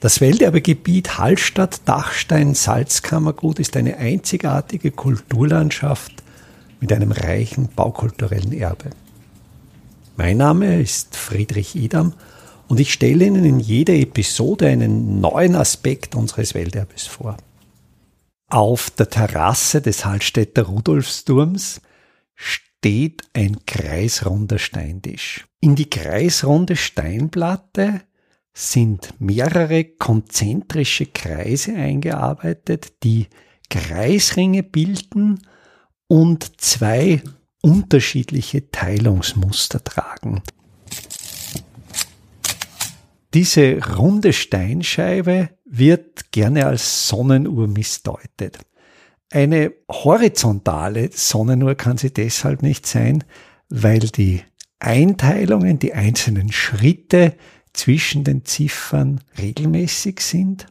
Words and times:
Das 0.00 0.20
Welterbegebiet 0.20 1.18
Hallstatt-Dachstein-Salzkammergut 1.18 3.58
ist 3.58 3.76
eine 3.76 3.96
einzigartige 3.96 4.92
Kulturlandschaft 4.92 6.22
mit 6.78 6.92
einem 6.92 7.10
reichen 7.10 7.68
baukulturellen 7.74 8.52
Erbe. 8.52 8.90
Mein 10.16 10.36
Name 10.36 10.80
ist 10.80 11.16
Friedrich 11.16 11.74
Idam 11.74 12.12
und 12.68 12.78
ich 12.78 12.92
stelle 12.92 13.24
Ihnen 13.24 13.44
in 13.44 13.58
jeder 13.58 13.94
Episode 13.94 14.68
einen 14.68 15.20
neuen 15.20 15.56
Aspekt 15.56 16.14
unseres 16.14 16.54
Welterbes 16.54 17.08
vor. 17.08 17.36
Auf 18.48 18.90
der 18.90 19.10
Terrasse 19.10 19.82
des 19.82 20.04
Hallstätter 20.04 20.62
Rudolfsturms 20.62 21.80
steht 22.36 23.22
ein 23.32 23.56
kreisrunder 23.66 24.60
Steintisch. 24.60 25.48
In 25.58 25.74
die 25.74 25.90
kreisrunde 25.90 26.76
Steinplatte 26.76 28.02
sind 28.58 29.14
mehrere 29.20 29.84
konzentrische 29.84 31.06
Kreise 31.06 31.76
eingearbeitet, 31.76 33.04
die 33.04 33.28
Kreisringe 33.70 34.64
bilden 34.64 35.46
und 36.08 36.60
zwei 36.60 37.22
unterschiedliche 37.62 38.68
Teilungsmuster 38.72 39.84
tragen. 39.84 40.42
Diese 43.32 43.78
runde 43.96 44.32
Steinscheibe 44.32 45.50
wird 45.64 46.32
gerne 46.32 46.66
als 46.66 47.08
Sonnenuhr 47.08 47.68
missdeutet. 47.68 48.58
Eine 49.30 49.72
horizontale 49.88 51.10
Sonnenuhr 51.12 51.76
kann 51.76 51.96
sie 51.96 52.12
deshalb 52.12 52.62
nicht 52.62 52.86
sein, 52.86 53.22
weil 53.68 54.00
die 54.00 54.42
Einteilungen, 54.80 55.78
die 55.78 55.92
einzelnen 55.92 56.50
Schritte 56.50 57.36
zwischen 57.72 58.24
den 58.24 58.44
Ziffern 58.44 59.20
regelmäßig 59.38 60.20
sind 60.20 60.66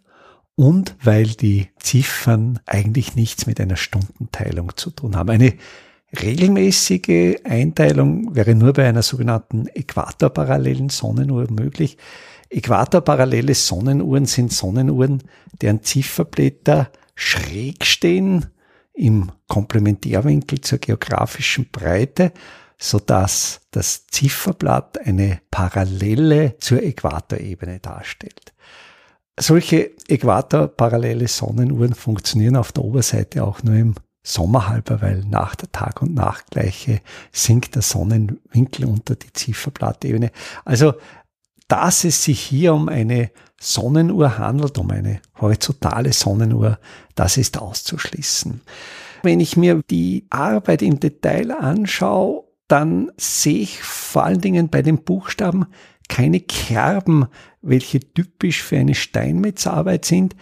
und 0.55 0.95
weil 1.03 1.27
die 1.27 1.67
Ziffern 1.77 2.59
eigentlich 2.65 3.15
nichts 3.15 3.45
mit 3.45 3.61
einer 3.61 3.75
Stundenteilung 3.75 4.75
zu 4.75 4.89
tun 4.89 5.15
haben. 5.15 5.29
Eine 5.29 5.53
regelmäßige 6.21 7.37
Einteilung 7.43 8.35
wäre 8.35 8.55
nur 8.55 8.73
bei 8.73 8.87
einer 8.87 9.03
sogenannten 9.03 9.67
äquatorparallelen 9.67 10.89
Sonnenuhr 10.89 11.47
möglich. 11.51 11.97
Äquatorparallele 12.49 13.53
Sonnenuhren 13.53 14.25
sind 14.25 14.51
Sonnenuhren, 14.53 15.23
deren 15.61 15.83
Zifferblätter 15.83 16.89
schräg 17.13 17.85
stehen 17.85 18.47
im 18.93 19.31
Komplementärwinkel 19.47 20.61
zur 20.61 20.79
geografischen 20.79 21.69
Breite 21.71 22.31
so 22.77 22.99
dass 22.99 23.61
das 23.71 24.07
Zifferblatt 24.07 24.99
eine 25.05 25.41
Parallele 25.49 26.57
zur 26.59 26.83
Äquatorebene 26.83 27.79
darstellt. 27.79 28.53
Solche 29.39 29.91
äquatorparallele 30.07 31.27
Sonnenuhren 31.27 31.93
funktionieren 31.93 32.55
auf 32.55 32.71
der 32.71 32.83
Oberseite 32.83 33.43
auch 33.43 33.61
nur 33.63 33.75
im 33.75 33.95
Sommerhalber, 34.23 35.01
weil 35.01 35.23
nach 35.23 35.55
der 35.55 35.71
Tag- 35.71 36.01
und 36.01 36.13
Nachtgleiche 36.13 37.01
sinkt 37.31 37.75
der 37.75 37.81
Sonnenwinkel 37.81 38.85
unter 38.85 39.15
die 39.15 39.31
Zifferblattebene. 39.31 40.31
Also, 40.65 40.95
dass 41.67 42.03
es 42.03 42.23
sich 42.23 42.39
hier 42.41 42.73
um 42.73 42.89
eine 42.89 43.31
Sonnenuhr 43.59 44.37
handelt, 44.37 44.77
um 44.77 44.91
eine 44.91 45.21
horizontale 45.39 46.13
Sonnenuhr, 46.13 46.79
das 47.15 47.37
ist 47.37 47.57
auszuschließen. 47.57 48.61
Wenn 49.23 49.39
ich 49.39 49.57
mir 49.57 49.81
die 49.89 50.25
Arbeit 50.29 50.81
im 50.81 50.99
Detail 50.99 51.51
anschaue, 51.51 52.46
dann 52.67 53.11
sehe 53.17 53.59
ich 53.59 53.81
vor 53.81 54.23
allen 54.23 54.41
Dingen 54.41 54.69
bei 54.69 54.81
den 54.81 55.03
Buchstaben 55.03 55.67
keine 56.09 56.39
Kerben, 56.39 57.27
welche 57.61 57.99
typisch 57.99 58.63
für 58.63 58.77
eine 58.77 58.95
Steinmetzarbeit 58.95 60.05
sind. 60.05 60.35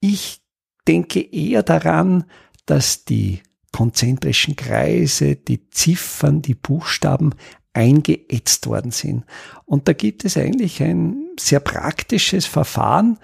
Ich 0.00 0.40
denke 0.86 1.20
eher 1.20 1.62
daran, 1.62 2.24
dass 2.66 3.04
die 3.04 3.42
konzentrischen 3.72 4.56
Kreise, 4.56 5.36
die 5.36 5.68
Ziffern, 5.70 6.42
die 6.42 6.54
Buchstaben 6.54 7.34
eingeätzt 7.72 8.66
worden 8.66 8.90
sind. 8.90 9.24
Und 9.64 9.86
da 9.86 9.92
gibt 9.92 10.24
es 10.24 10.36
eigentlich 10.36 10.82
ein 10.82 11.16
sehr 11.38 11.60
praktisches 11.60 12.46
Verfahren. 12.46 13.18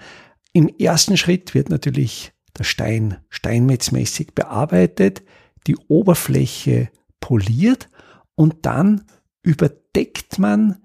Im 0.53 0.67
ersten 0.67 1.17
Schritt 1.17 1.55
wird 1.55 1.69
natürlich 1.69 2.33
der 2.57 2.63
Stein 2.63 3.17
steinmetzmäßig 3.29 4.35
bearbeitet, 4.35 5.23
die 5.65 5.75
Oberfläche 5.87 6.89
poliert 7.19 7.89
und 8.35 8.65
dann 8.65 9.05
überdeckt 9.41 10.39
man 10.39 10.81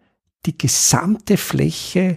die 0.46 0.56
gesamte 0.56 1.36
Fläche 1.36 2.16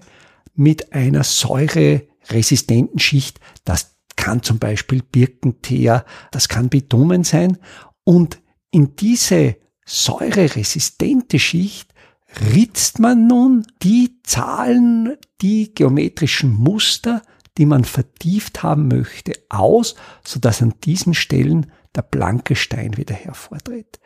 mit 0.56 0.94
einer 0.94 1.24
säureresistenten 1.24 3.00
Schicht. 3.00 3.40
Das 3.66 3.96
kann 4.16 4.44
zum 4.44 4.59
Beispiel 4.59 5.02
Birkenteer, 5.02 6.06
das 6.31 6.47
kann 6.47 6.69
Bitumen 6.69 7.24
sein. 7.24 7.58
Und 8.03 8.42
in 8.72 8.96
diese 8.96 9.58
säureresistente 9.86 11.40
Schicht 11.40 11.94
ritzt 12.53 13.00
man 13.00 13.28
nun 13.28 13.66
die 13.81 14.19
Zahlen, 14.24 15.18
die 15.42 15.74
geometrischen 15.74 16.53
Muster, 16.53 17.22
die 17.58 17.66
man 17.66 17.84
vertieft 17.84 18.63
haben 18.63 18.88
möchte, 18.88 19.34
aus, 19.50 19.96
sodass 20.25 20.62
an 20.62 20.74
diesen 20.84 21.13
Stellen 21.13 21.72
der 21.96 22.03
blanke 22.03 22.56
Stein 22.56 22.96
wieder 22.96 23.16
hervortritt. 23.16 24.00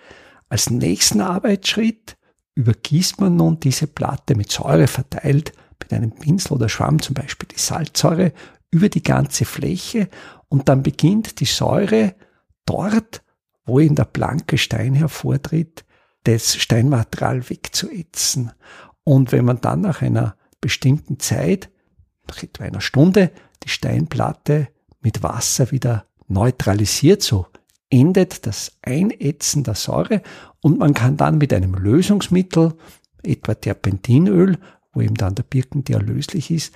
Als 0.56 0.70
nächsten 0.70 1.20
Arbeitsschritt 1.20 2.16
übergießt 2.56 3.20
man 3.20 3.36
nun 3.36 3.60
diese 3.60 3.88
Platte 3.88 4.36
mit 4.36 4.54
Säure 4.54 4.88
verteilt, 4.88 5.52
mit 5.82 5.92
einem 5.92 6.14
Pinsel 6.14 6.54
oder 6.54 6.70
Schwamm, 6.70 7.02
zum 7.02 7.14
Beispiel 7.14 7.50
die 7.50 7.60
Salzsäure, 7.60 8.32
über 8.72 8.88
die 8.88 9.04
ganze 9.04 9.44
Fläche 9.44 10.08
und 10.48 10.70
dann 10.70 10.82
beginnt 10.82 11.42
die 11.42 11.46
Säure 11.46 12.16
dort, 12.66 13.22
wo 13.66 13.82
eben 13.82 13.96
der 13.96 14.06
blanke 14.06 14.58
Stein 14.58 14.94
hervortritt, 14.94 15.84
das 16.24 16.56
Steinmaterial 16.56 17.50
wegzuätzen. 17.50 18.54
Und 19.04 19.34
wenn 19.34 19.44
man 19.44 19.60
dann 19.60 19.82
nach 19.82 20.02
einer 20.02 20.38
bestimmten 20.62 21.20
Zeit, 21.20 21.70
nach 22.30 22.42
etwa 22.42 22.64
einer 22.64 22.80
Stunde, 22.80 23.32
die 23.64 23.70
Steinplatte 23.70 24.70
mit 25.02 25.22
Wasser 25.22 25.72
wieder 25.72 26.06
neutralisiert, 26.30 27.24
so 27.24 27.46
endet 27.96 28.46
das 28.46 28.74
Einätzen 28.82 29.64
der 29.64 29.76
Säure 29.76 30.22
und 30.62 30.80
man 30.80 30.94
kann 30.94 31.16
dann 31.16 31.38
mit 31.38 31.54
einem 31.54 31.76
Lösungsmittel, 31.76 32.74
etwa 33.24 33.56
Terpentinöl, 33.56 34.58
wo 34.92 35.02
eben 35.02 35.16
dann 35.16 35.36
der 35.36 35.44
Birkenteer 35.44 36.02
löslich 36.02 36.52
ist, 36.52 36.74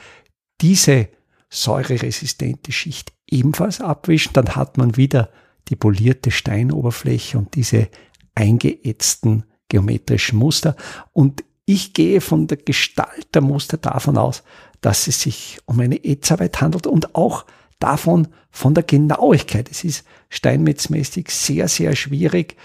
diese 0.62 1.10
säureresistente 1.50 2.72
Schicht 2.72 3.12
ebenfalls 3.30 3.82
abwischen. 3.82 4.32
Dann 4.34 4.56
hat 4.56 4.78
man 4.78 4.96
wieder 4.96 5.30
die 5.68 5.76
polierte 5.76 6.32
Steinoberfläche 6.32 7.38
und 7.38 7.56
diese 7.56 7.90
eingeätzten 8.34 9.44
geometrischen 9.68 10.40
Muster. 10.40 10.76
Und 11.12 11.44
ich 11.66 11.94
gehe 11.94 12.22
von 12.22 12.48
der 12.48 12.58
Gestalt 12.58 13.28
der 13.34 13.42
Muster 13.42 13.78
davon 13.78 14.18
aus, 14.18 14.44
dass 14.82 15.08
es 15.08 15.22
sich 15.22 15.60
um 15.66 15.80
eine 15.80 16.04
Ätzarbeit 16.04 16.62
handelt 16.62 16.88
und 16.88 17.14
auch 17.14 17.46
davon, 17.80 18.28
von 18.52 18.74
der 18.74 18.84
Genauigkeit. 18.84 19.70
Es 19.72 19.84
ist 19.84 20.06
steinmetzmäßig 20.30 21.30
sehr, 21.30 21.68
sehr 21.68 21.96
schwierig, 21.96 22.56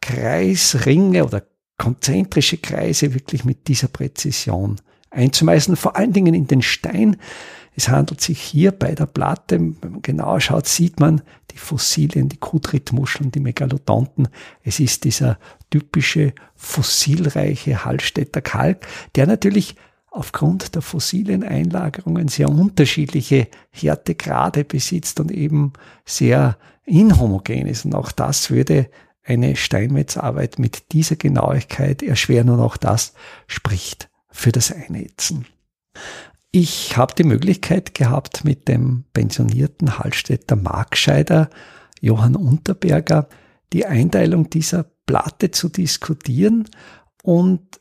Kreisringe 0.00 1.24
oder 1.24 1.44
konzentrische 1.78 2.58
Kreise 2.58 3.14
wirklich 3.14 3.44
mit 3.44 3.68
dieser 3.68 3.88
Präzision 3.88 4.80
einzumeisen, 5.10 5.76
vor 5.76 5.96
allen 5.96 6.12
Dingen 6.12 6.34
in 6.34 6.46
den 6.46 6.62
Stein. 6.62 7.16
Es 7.74 7.88
handelt 7.88 8.20
sich 8.20 8.40
hier 8.40 8.72
bei 8.72 8.94
der 8.94 9.06
Platte, 9.06 9.58
wenn 9.58 9.92
man 9.92 10.02
genauer 10.02 10.40
schaut, 10.40 10.66
sieht 10.66 11.00
man 11.00 11.22
die 11.50 11.58
Fossilien, 11.58 12.28
die 12.28 12.36
Kudritmuscheln, 12.36 13.30
die 13.30 13.40
Megalodonten. 13.40 14.28
Es 14.62 14.80
ist 14.80 15.04
dieser 15.04 15.38
typische 15.70 16.34
fossilreiche 16.54 17.84
Hallstätter 17.84 18.42
Kalk, 18.42 18.86
der 19.14 19.26
natürlich 19.26 19.76
aufgrund 20.12 20.74
der 20.74 20.82
fossilen 20.82 21.42
Einlagerungen 21.42 22.28
sehr 22.28 22.48
unterschiedliche 22.48 23.48
Härtegrade 23.70 24.64
besitzt 24.64 25.18
und 25.20 25.30
eben 25.32 25.72
sehr 26.04 26.58
inhomogen 26.84 27.66
ist. 27.66 27.86
Und 27.86 27.94
auch 27.94 28.12
das 28.12 28.50
würde 28.50 28.90
eine 29.24 29.56
Steinmetzarbeit 29.56 30.58
mit 30.58 30.92
dieser 30.92 31.16
Genauigkeit 31.16 32.02
erschweren 32.02 32.50
und 32.50 32.60
auch 32.60 32.76
das 32.76 33.14
spricht 33.46 34.10
für 34.30 34.52
das 34.52 34.72
Einätzen. 34.72 35.46
Ich 36.50 36.96
habe 36.96 37.14
die 37.14 37.24
Möglichkeit 37.24 37.94
gehabt, 37.94 38.44
mit 38.44 38.68
dem 38.68 39.04
pensionierten 39.14 39.98
Hallstätter 39.98 40.56
Markscheider 40.56 41.48
Johann 42.00 42.36
Unterberger 42.36 43.28
die 43.72 43.86
Einteilung 43.86 44.50
dieser 44.50 44.84
Platte 45.06 45.50
zu 45.50 45.70
diskutieren 45.70 46.68
und 47.22 47.80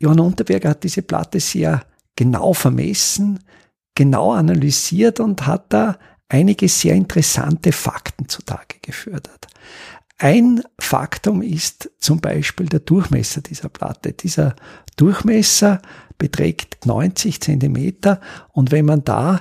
Johann 0.00 0.20
Unterberger 0.20 0.70
hat 0.70 0.82
diese 0.84 1.02
Platte 1.02 1.40
sehr 1.40 1.84
genau 2.16 2.52
vermessen, 2.52 3.40
genau 3.94 4.32
analysiert 4.32 5.20
und 5.20 5.46
hat 5.46 5.72
da 5.72 5.98
einige 6.28 6.68
sehr 6.68 6.94
interessante 6.94 7.72
Fakten 7.72 8.28
zutage 8.28 8.78
gefördert. 8.82 9.46
Ein 10.18 10.62
Faktum 10.78 11.42
ist 11.42 11.90
zum 11.98 12.20
Beispiel 12.20 12.66
der 12.66 12.80
Durchmesser 12.80 13.40
dieser 13.40 13.68
Platte. 13.68 14.12
Dieser 14.12 14.54
Durchmesser 14.96 15.80
beträgt 16.18 16.70
beträgt 16.80 16.86
90 16.86 17.40
Zentimeter 17.40 18.20
und 18.52 18.70
wenn 18.70 18.84
man 18.84 19.04
da 19.04 19.40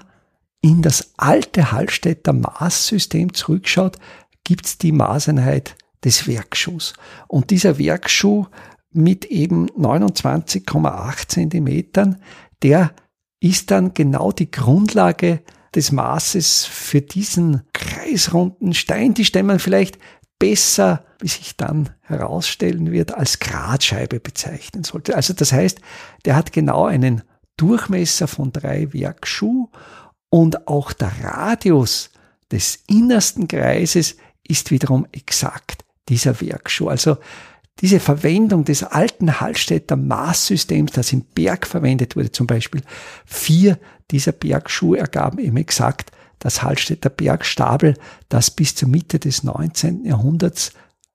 in 0.62 0.82
das 0.82 1.14
alte 1.18 1.72
Hallstätter 1.72 2.34
Maßsystem 2.34 3.34
zurückschaut, 3.34 3.98
gibt's 4.44 4.78
die 4.78 4.92
Maßeinheit 4.92 5.76
des 6.04 6.28
Werkschuhs. 6.28 6.94
Und 7.28 7.50
dieser 7.50 7.78
Werkschuh 7.78 8.48
mit 8.92 9.26
eben 9.26 9.70
29,8 9.72 11.28
Zentimetern, 11.28 12.22
der 12.64 12.94
ist 13.40 13.72
dann 13.72 13.94
genau 13.94 14.32
die 14.32 14.52
Grundlage 14.52 15.42
des 15.76 15.92
Maßes 15.92 16.66
für 16.66 17.02
diesen 17.02 17.62
kreisrunden 17.74 18.74
Stein. 18.74 19.14
Die 19.14 19.24
man 19.46 19.60
vielleicht 19.60 20.00
besser, 20.40 21.06
wie 21.20 21.28
sich 21.28 21.56
dann 21.58 21.90
herausstellen 22.02 22.92
wird, 22.92 23.14
als 23.14 23.40
Gradscheibe 23.40 24.20
bezeichnen 24.20 24.84
sollte. 24.84 25.16
Also 25.16 25.34
das 25.34 25.52
heißt, 25.52 25.80
der 26.26 26.36
hat 26.36 26.54
genau 26.54 26.86
einen 26.86 27.24
Durchmesser 27.58 28.28
von 28.28 28.52
drei 28.54 28.94
Werkschuh 28.94 29.68
und 30.30 30.68
auch 30.68 30.94
der 30.94 31.12
Radius 31.22 32.10
des 32.52 32.84
innersten 32.88 33.48
Kreises 33.48 34.16
ist 34.48 34.72
wiederum 34.72 35.06
exakt 35.12 35.84
dieser 36.08 36.40
Werkschuh. 36.42 36.88
Also 36.88 37.18
diese 37.82 38.00
Verwendung 38.00 38.66
des 38.66 38.84
alten 38.84 39.40
Hallstätter 39.40 39.96
Maßsystems, 39.96 40.92
das 40.92 41.14
im 41.14 41.22
Berg 41.22 41.66
verwendet 41.66 42.16
wurde, 42.16 42.32
zum 42.32 42.48
Beispiel 42.48 42.82
vier 43.26 43.80
dieser 44.12 44.32
Bergschuhe 44.32 44.98
ergaben 44.98 45.40
eben 45.40 45.58
exakt 45.58 46.12
das 46.40 46.64
Hallstätter 46.64 47.10
Bergstapel, 47.10 47.96
das 48.30 48.52
bis 48.52 48.76
zur 48.76 48.90
Mitte 48.90 49.20
des 49.20 49.44
19. 49.44 50.06
Jahrhunderts 50.06 50.72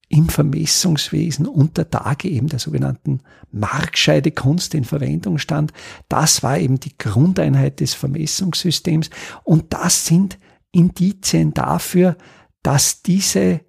im 0.08 0.28
Vermessungswesen 0.28 1.46
unter 1.46 1.90
Tage 1.90 2.28
eben 2.28 2.48
der 2.48 2.58
sogenannten 2.58 3.20
Markscheidekunst 3.50 4.74
in 4.74 4.84
Verwendung 4.84 5.38
stand. 5.38 5.72
Das 6.08 6.42
war 6.42 6.58
eben 6.58 6.78
die 6.78 6.96
Grundeinheit 6.96 7.80
des 7.80 7.94
Vermessungssystems 7.94 9.10
und 9.44 9.72
das 9.72 10.06
sind 10.06 10.38
Indizien 10.72 11.54
dafür, 11.54 12.16
dass 12.62 13.02
diese 13.02 13.60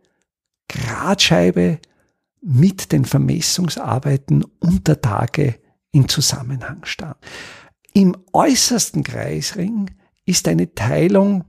Gradscheibe 0.68 1.80
mit 2.47 2.92
den 2.92 3.06
Vermessungsarbeiten 3.06 4.45
unter 4.59 5.01
Tage 5.01 5.56
in 5.92 6.07
Zusammenhang 6.07 6.86
stand. 6.86 7.18
Im 7.92 8.15
äußersten 8.33 9.03
Kreisring 9.03 9.89
ist 10.25 10.47
eine 10.47 10.75
Teilung 10.75 11.45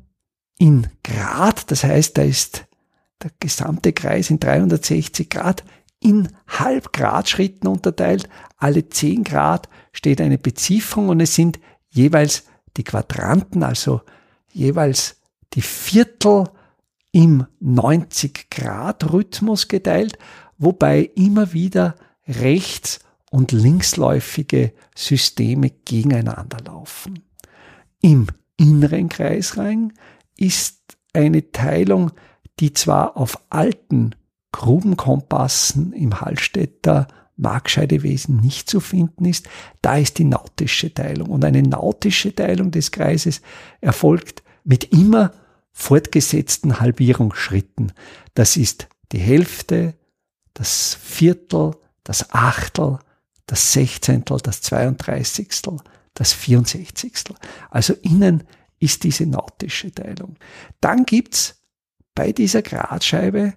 in 0.59 0.87
Grad, 1.05 1.71
das 1.71 1.85
heißt, 1.85 2.17
da 2.17 2.23
ist 2.23 2.65
der 3.23 3.31
gesamte 3.41 3.93
Kreis 3.93 4.31
in 4.31 4.41
360 4.41 5.29
Grad 5.29 5.65
in 6.01 6.29
Halbgradschritten 6.47 7.69
unterteilt. 7.69 8.29
Alle 8.57 8.89
10 8.89 9.25
Grad 9.25 9.69
steht 9.93 10.21
eine 10.23 10.39
Bezifferung 10.39 11.11
und 11.11 11.21
es 11.21 11.35
sind 11.35 11.61
jeweils 11.91 12.45
die 12.79 12.85
Quadranten, 12.85 13.63
also 13.63 14.01
jeweils 14.51 15.21
die 15.53 15.63
Viertel 15.63 16.45
im 17.13 17.47
90 17.61 18.49
Grad 18.51 19.13
Rhythmus 19.13 19.69
geteilt, 19.69 20.19
wobei 20.59 21.11
immer 21.15 21.53
wieder 21.53 21.97
rechts 22.27 23.01
und 23.31 23.53
linksläufige 23.53 24.73
Systeme 24.95 25.71
gegeneinander 25.71 26.59
laufen. 26.65 27.23
Im 28.01 28.27
inneren 28.57 29.09
Kreisring 29.09 29.93
ist 30.37 30.97
eine 31.13 31.51
Teilung, 31.53 32.13
die 32.61 32.73
zwar 32.73 33.17
auf 33.17 33.39
alten 33.51 34.15
Grubenkompassen 34.53 35.93
im 35.93 36.21
Hallstätter 36.21 37.09
Markscheidewesen 37.37 38.41
nicht 38.41 38.71
zu 38.71 38.81
finden 38.81 39.27
ist, 39.27 39.49
da 39.83 39.99
ist 39.99 40.19
die 40.19 40.25
nautische 40.25 40.93
Teilung. 40.95 41.29
Und 41.29 41.45
eine 41.45 41.63
nautische 41.63 42.35
Teilung 42.35 42.71
des 42.71 42.91
Kreises 42.91 43.43
erfolgt 43.81 44.43
mit 44.65 44.85
immer 44.85 45.33
fortgesetzten 45.71 46.81
Halbierungsschritten. 46.81 47.93
Das 48.33 48.57
ist 48.57 48.89
die 49.13 49.19
Hälfte, 49.19 49.95
das 50.57 50.95
Viertel, 50.95 51.73
das 52.03 52.31
Achtel, 52.33 52.99
das 53.47 53.73
Sechzehntel, 53.73 54.39
das 54.43 54.63
Zweiunddreißigstel, 54.63 55.77
das 56.15 56.33
Vierundsechzigstel. 56.33 57.37
Also 57.71 57.93
innen 58.03 58.45
ist 58.79 59.05
diese 59.05 59.27
nautische 59.27 59.93
Teilung. 59.93 60.37
Dann 60.81 61.05
gibt's 61.05 61.63
bei 62.15 62.33
dieser 62.33 62.63
Gradscheibe 62.63 63.53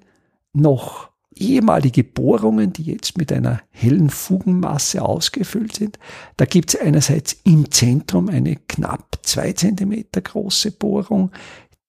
noch 0.51 1.09
ehemalige 1.33 2.03
Bohrungen, 2.03 2.73
die 2.73 2.83
jetzt 2.83 3.17
mit 3.17 3.31
einer 3.31 3.61
hellen 3.69 4.09
Fugenmasse 4.09 5.01
ausgefüllt 5.01 5.77
sind. 5.77 5.99
Da 6.35 6.43
gibt's 6.43 6.75
einerseits 6.75 7.37
im 7.45 7.71
Zentrum 7.71 8.27
eine 8.27 8.57
knapp 8.57 9.19
zwei 9.23 9.53
Zentimeter 9.53 10.21
große 10.21 10.71
Bohrung. 10.71 11.31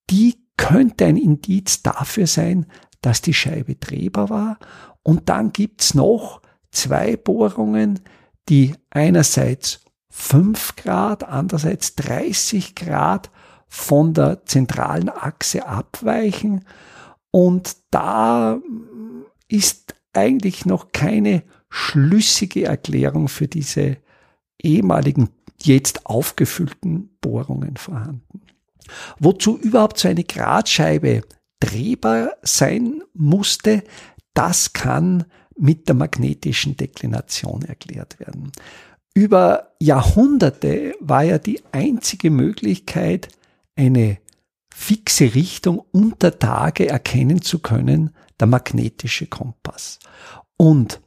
Die 0.09 0.37
könnte 0.57 1.07
ein 1.07 1.17
Indiz 1.17 1.83
dafür 1.83 2.29
sein, 2.29 2.67
dass 3.01 3.23
die 3.23 3.35
Scheibe 3.35 3.75
drehbar 3.75 4.31
war. 4.31 4.59
Und 5.03 5.29
dann 5.29 5.53
gibt's 5.53 5.95
noch 5.95 6.43
zwei 6.71 7.17
Bohrungen, 7.17 8.01
die 8.49 8.75
einerseits 8.91 9.81
5 10.11 10.77
Grad, 10.77 11.25
andererseits 11.25 11.95
30 11.95 12.75
Grad 12.75 13.31
von 13.69 14.13
der 14.15 14.45
zentralen 14.45 15.09
Achse 15.09 15.67
abweichen. 15.67 16.65
Und 17.31 17.77
da 17.91 18.59
ist 19.49 19.95
eigentlich 20.13 20.67
noch 20.67 20.93
keine 20.93 21.45
schlüssige 21.69 22.65
Erklärung 22.65 23.29
für 23.29 23.47
diese 23.47 23.99
ehemaligen, 24.61 25.31
jetzt 25.63 26.07
aufgefüllten 26.07 27.11
Bohrungen 27.21 27.77
vorhanden. 27.77 28.43
Wozu 29.19 29.57
überhaupt 29.59 29.99
so 29.99 30.09
eine 30.09 30.25
Gradscheibe 30.25 31.23
drehbar 31.61 32.33
sein 32.43 33.03
musste, 33.15 33.85
das 34.35 34.73
kann 34.73 35.25
mit 35.57 35.89
der 35.89 35.95
magnetischen 35.95 36.77
Deklination 36.77 37.63
erklärt 37.63 38.19
werden. 38.19 38.51
Über 39.15 39.75
Jahrhunderte 39.81 40.95
war 41.01 41.23
ja 41.23 41.39
die 41.39 41.63
einzige 41.73 42.31
Möglichkeit, 42.31 43.29
eine 43.77 44.19
fixe 44.73 45.35
Richtung 45.35 45.83
unter 45.93 46.39
Tage 46.39 46.89
erkennen 46.89 47.43
zu 47.43 47.59
können, 47.59 48.11
der 48.39 48.47
magnetische 48.47 49.27
Kompass. 49.27 49.99
Und 50.57 51.01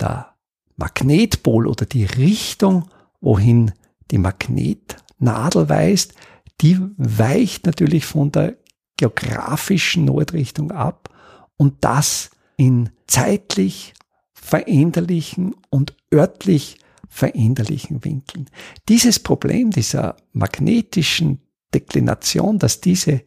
der 0.00 0.34
Magnetpol 0.76 1.66
oder 1.66 1.84
die 1.84 2.04
Richtung, 2.04 2.88
wohin 3.20 3.72
die 4.10 4.18
Magnetnadel 4.18 5.68
weist, 5.68 6.14
die 6.60 6.78
weicht 6.96 7.66
natürlich 7.66 8.06
von 8.06 8.32
der 8.32 8.56
geografischen 9.00 10.04
Nordrichtung 10.04 10.72
ab 10.72 11.08
und 11.56 11.76
das 11.80 12.30
in 12.58 12.90
zeitlich 13.06 13.94
veränderlichen 14.34 15.54
und 15.70 15.96
örtlich 16.12 16.76
veränderlichen 17.08 18.04
Winkeln. 18.04 18.50
Dieses 18.90 19.18
Problem 19.18 19.70
dieser 19.70 20.16
magnetischen 20.32 21.40
Deklination, 21.72 22.58
dass 22.58 22.82
diese 22.82 23.22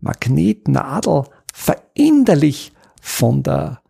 Magnetnadel 0.00 1.24
veränderlich 1.54 2.72
von 3.00 3.42
der 3.42 3.80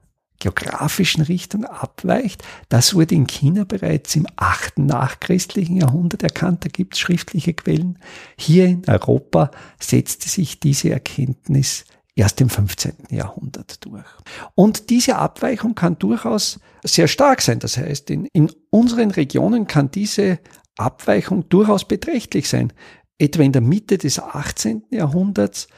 geografischen 0.46 1.22
Richtung 1.22 1.64
abweicht. 1.64 2.42
Das 2.68 2.94
wurde 2.94 3.14
in 3.14 3.26
China 3.26 3.64
bereits 3.64 4.14
im 4.14 4.26
achten 4.36 4.86
nachchristlichen 4.86 5.76
Jahrhundert 5.76 6.22
erkannt. 6.22 6.64
Da 6.64 6.68
gibt 6.68 6.94
es 6.94 7.00
schriftliche 7.00 7.54
Quellen. 7.54 7.98
Hier 8.36 8.66
in 8.66 8.82
Europa 8.86 9.50
setzte 9.80 10.28
sich 10.28 10.60
diese 10.60 10.90
Erkenntnis 10.90 11.84
erst 12.14 12.40
im 12.40 12.48
15. 12.48 12.92
Jahrhundert 13.10 13.84
durch. 13.84 14.06
Und 14.54 14.90
diese 14.90 15.16
Abweichung 15.16 15.74
kann 15.74 15.98
durchaus 15.98 16.60
sehr 16.84 17.08
stark 17.08 17.42
sein. 17.42 17.58
Das 17.58 17.76
heißt, 17.76 18.10
in, 18.10 18.26
in 18.32 18.50
unseren 18.70 19.10
Regionen 19.10 19.66
kann 19.66 19.90
diese 19.90 20.38
Abweichung 20.76 21.48
durchaus 21.48 21.86
beträchtlich 21.86 22.48
sein. 22.48 22.72
Etwa 23.18 23.42
in 23.42 23.52
der 23.52 23.62
Mitte 23.62 23.98
des 23.98 24.20
18. 24.20 24.84
Jahrhunderts 24.90 25.68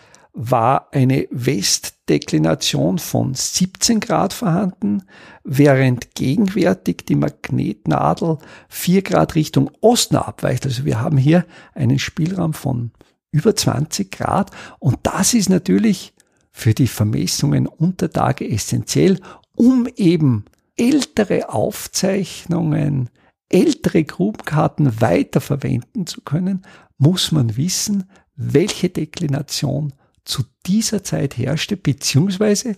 war 0.41 0.87
eine 0.93 1.27
Westdeklination 1.33 2.99
von 2.99 3.35
17 3.35 3.99
Grad 3.99 4.33
vorhanden, 4.33 5.03
während 5.43 6.15
gegenwärtig 6.15 7.05
die 7.07 7.17
Magnetnadel 7.17 8.39
4 8.69 9.03
Grad 9.03 9.35
Richtung 9.35 9.69
Osten 9.81 10.15
abweicht. 10.15 10.65
Also 10.65 10.85
wir 10.85 11.01
haben 11.01 11.17
hier 11.17 11.45
einen 11.75 11.99
Spielraum 11.99 12.55
von 12.55 12.93
über 13.33 13.57
20 13.57 14.13
Grad 14.13 14.53
und 14.79 14.99
das 15.03 15.35
ist 15.35 15.49
natürlich 15.49 16.15
für 16.53 16.73
die 16.73 16.87
Vermessungen 16.87 17.67
unter 17.67 18.09
Tage 18.09 18.49
essentiell, 18.49 19.19
um 19.57 19.89
eben 19.97 20.45
ältere 20.77 21.53
Aufzeichnungen, 21.53 23.11
ältere 23.49 24.05
Grubenkarten 24.05 25.01
weiterverwenden 25.01 26.07
zu 26.07 26.21
können, 26.21 26.63
muss 26.97 27.33
man 27.33 27.57
wissen, 27.57 28.09
welche 28.37 28.89
Deklination 28.89 29.95
zu 30.29 30.45
dieser 30.67 31.03
Zeit 31.03 31.39
herrschte, 31.39 31.77
beziehungsweise 31.77 32.77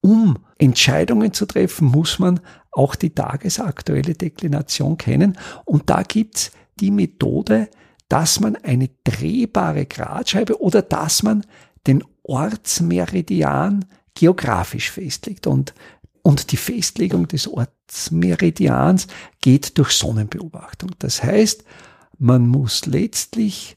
um 0.00 0.38
Entscheidungen 0.58 1.32
zu 1.32 1.46
treffen, 1.46 1.88
muss 1.88 2.18
man 2.18 2.40
auch 2.72 2.94
die 2.94 3.10
tagesaktuelle 3.10 4.14
Deklination 4.14 4.98
kennen. 4.98 5.38
Und 5.64 5.88
da 5.88 6.02
gibt's 6.02 6.50
die 6.80 6.90
Methode, 6.90 7.68
dass 8.08 8.40
man 8.40 8.56
eine 8.56 8.90
drehbare 9.04 9.86
Gradscheibe 9.86 10.60
oder 10.60 10.82
dass 10.82 11.22
man 11.22 11.46
den 11.86 12.02
Ortsmeridian 12.22 13.84
geografisch 14.14 14.90
festlegt. 14.90 15.46
Und, 15.46 15.74
und 16.22 16.50
die 16.50 16.56
Festlegung 16.56 17.28
des 17.28 17.46
Ortsmeridians 17.46 19.06
geht 19.40 19.78
durch 19.78 19.92
Sonnenbeobachtung. 19.92 20.90
Das 20.98 21.22
heißt, 21.22 21.62
man 22.18 22.48
muss 22.48 22.86
letztlich 22.86 23.76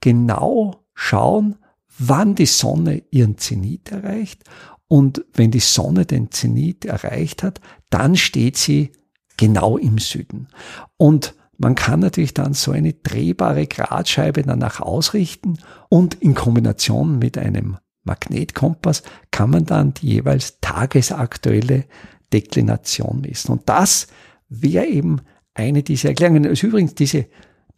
genau 0.00 0.84
schauen, 0.94 1.56
wann 1.98 2.34
die 2.34 2.46
Sonne 2.46 3.02
ihren 3.10 3.38
Zenit 3.38 3.92
erreicht. 3.92 4.44
Und 4.88 5.24
wenn 5.32 5.50
die 5.50 5.60
Sonne 5.60 6.04
den 6.04 6.30
Zenit 6.30 6.84
erreicht 6.84 7.42
hat, 7.42 7.60
dann 7.90 8.16
steht 8.16 8.56
sie 8.56 8.92
genau 9.36 9.76
im 9.78 9.98
Süden. 9.98 10.48
Und 10.96 11.34
man 11.58 11.74
kann 11.74 12.00
natürlich 12.00 12.34
dann 12.34 12.54
so 12.54 12.72
eine 12.72 12.92
drehbare 12.92 13.66
Gradscheibe 13.66 14.42
danach 14.42 14.80
ausrichten 14.80 15.58
und 15.88 16.14
in 16.14 16.34
Kombination 16.34 17.18
mit 17.18 17.38
einem 17.38 17.78
Magnetkompass 18.04 19.02
kann 19.30 19.50
man 19.50 19.64
dann 19.64 19.94
die 19.94 20.08
jeweils 20.08 20.58
tagesaktuelle 20.60 21.84
Deklination 22.32 23.20
messen. 23.20 23.52
Und 23.52 23.68
das 23.68 24.08
wäre 24.48 24.86
eben 24.86 25.20
eine 25.54 25.82
dieser 25.82 26.10
Erklärungen. 26.10 26.44
Übrigens 26.44 26.94
diese 26.94 27.26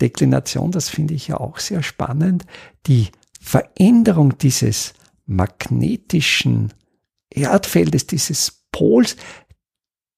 Deklination, 0.00 0.70
das 0.70 0.88
finde 0.88 1.14
ich 1.14 1.28
ja 1.28 1.38
auch 1.38 1.58
sehr 1.58 1.82
spannend, 1.82 2.46
die 2.86 3.08
Veränderung 3.44 4.38
dieses 4.38 4.94
magnetischen 5.26 6.72
Erdfeldes, 7.28 8.06
dieses 8.06 8.64
Pols, 8.72 9.16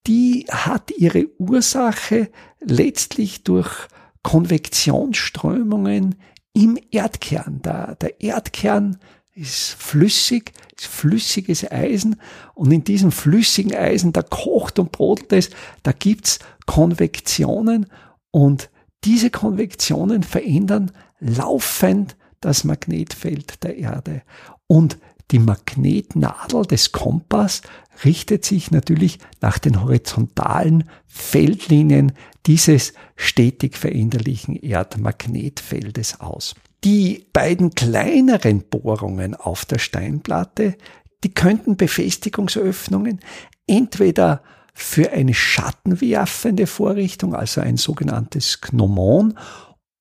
die 0.06 0.46
hat 0.48 0.92
ihre 0.96 1.26
Ursache 1.38 2.30
letztlich 2.60 3.42
durch 3.42 3.88
Konvektionsströmungen 4.22 6.14
im 6.52 6.78
Erdkern. 6.92 7.62
Der, 7.62 7.96
der 7.96 8.20
Erdkern 8.20 8.98
ist 9.34 9.70
flüssig, 9.70 10.52
ist 10.76 10.86
flüssiges 10.86 11.68
Eisen 11.68 12.20
und 12.54 12.70
in 12.70 12.84
diesem 12.84 13.10
flüssigen 13.10 13.74
Eisen, 13.74 14.12
da 14.12 14.22
kocht 14.22 14.78
und 14.78 14.92
brodelt 14.92 15.32
es, 15.32 15.50
da 15.82 15.90
gibt's 15.90 16.38
Konvektionen 16.66 17.86
und 18.30 18.70
diese 19.02 19.30
Konvektionen 19.30 20.22
verändern 20.22 20.92
laufend 21.18 22.16
das 22.46 22.64
Magnetfeld 22.64 23.62
der 23.64 23.76
Erde. 23.76 24.22
Und 24.66 24.98
die 25.32 25.40
Magnetnadel 25.40 26.62
des 26.62 26.92
Kompass 26.92 27.62
richtet 28.04 28.44
sich 28.44 28.70
natürlich 28.70 29.18
nach 29.40 29.58
den 29.58 29.82
horizontalen 29.82 30.84
Feldlinien 31.06 32.12
dieses 32.46 32.92
stetig 33.16 33.76
veränderlichen 33.76 34.54
Erdmagnetfeldes 34.54 36.20
aus. 36.20 36.54
Die 36.84 37.26
beiden 37.32 37.74
kleineren 37.74 38.62
Bohrungen 38.62 39.34
auf 39.34 39.64
der 39.64 39.78
Steinplatte, 39.78 40.76
die 41.24 41.34
könnten 41.34 41.76
Befestigungsöffnungen 41.76 43.18
entweder 43.66 44.42
für 44.72 45.10
eine 45.10 45.34
schattenwerfende 45.34 46.68
Vorrichtung, 46.68 47.34
also 47.34 47.62
ein 47.62 47.78
sogenanntes 47.78 48.60
Gnomon, 48.60 49.36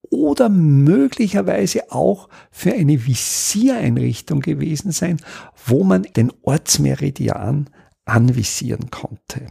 oder 0.10 0.50
möglicherweise 0.50 1.92
auch 1.92 2.30
für 2.52 2.74
eine 2.74 3.06
Visiereinrichtung 3.06 4.42
gewesen 4.42 4.92
sein, 4.92 5.18
wo 5.66 5.84
man 5.84 6.04
den 6.04 6.32
Ortsmeridian 6.42 7.70
anvisieren 8.06 8.92
konnte. 8.92 9.48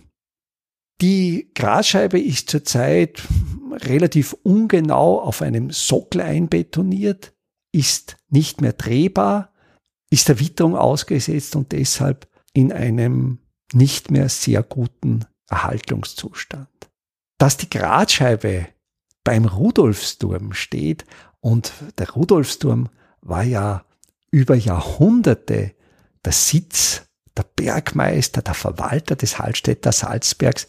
Die 1.01 1.51
Grasscheibe 1.55 2.21
ist 2.21 2.51
zurzeit 2.51 3.23
relativ 3.73 4.35
ungenau 4.43 5.21
auf 5.21 5.43
einem 5.43 5.71
Sockel 5.71 6.21
einbetoniert, 6.21 7.35
ist 7.73 8.17
nicht 8.29 8.61
mehr 8.61 8.73
drehbar, 8.73 9.53
ist 10.11 10.29
der 10.29 10.39
Witterung 10.39 10.77
ausgesetzt 10.77 11.57
und 11.57 11.73
deshalb 11.73 12.29
in 12.53 12.73
einem 12.73 13.41
nicht 13.73 14.13
mehr 14.13 14.29
sehr 14.29 14.63
guten 14.63 15.25
Erhaltungszustand. 15.49 16.69
Dass 17.39 17.57
die 17.57 17.69
Gradscheibe 17.69 18.69
beim 19.25 19.47
Rudolfsturm 19.47 20.53
steht 20.53 21.05
und 21.41 21.73
der 21.99 22.11
Rudolfsturm 22.11 22.91
war 23.21 23.43
ja 23.43 23.85
über 24.31 24.55
Jahrhunderte 24.55 25.75
der 26.25 26.33
Sitz 26.33 27.03
der 27.37 27.45
Bergmeister, 27.45 28.43
der 28.43 28.55
Verwalter 28.55 29.17
des 29.17 29.39
Hallstätter 29.39 29.93
Salzbergs, 29.93 30.67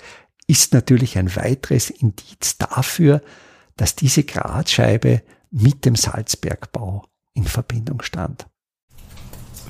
ist 0.47 0.73
natürlich 0.73 1.17
ein 1.17 1.35
weiteres 1.35 1.89
Indiz 1.89 2.57
dafür, 2.57 3.21
dass 3.77 3.95
diese 3.95 4.23
Gradscheibe 4.23 5.21
mit 5.51 5.85
dem 5.85 5.95
Salzbergbau 5.95 7.05
in 7.33 7.45
Verbindung 7.45 8.01
stand. 8.01 8.47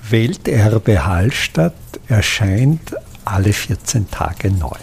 Welterbe 0.10 1.06
Hallstatt 1.06 1.74
erscheint 2.08 2.96
alle 3.24 3.54
14 3.54 4.10
Tage 4.12 4.52
neu. 4.52 4.78